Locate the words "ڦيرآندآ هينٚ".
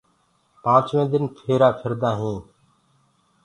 1.77-2.43